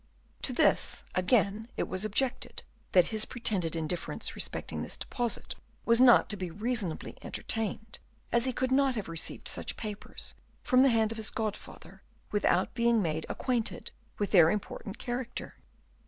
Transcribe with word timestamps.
To 0.41 0.51
this 0.51 1.03
again 1.13 1.69
it 1.77 1.87
was 1.87 2.03
objected, 2.03 2.63
that 2.93 3.09
his 3.13 3.23
pretended 3.25 3.75
indifference 3.75 4.33
respecting 4.33 4.81
this 4.81 4.97
deposit 4.97 5.53
was 5.85 6.01
not 6.01 6.27
to 6.29 6.35
be 6.35 6.49
reasonably 6.49 7.19
entertained, 7.21 7.99
as 8.31 8.45
he 8.45 8.51
could 8.51 8.71
not 8.71 8.95
have 8.95 9.07
received 9.07 9.47
such 9.47 9.77
papers 9.77 10.33
from 10.63 10.81
the 10.81 10.89
hand 10.89 11.11
of 11.11 11.19
his 11.19 11.29
godfather 11.29 12.01
without 12.31 12.73
being 12.73 12.99
made 13.03 13.27
acquainted 13.29 13.91
with 14.17 14.31
their 14.31 14.49
important 14.49 14.97
character. 14.97 15.57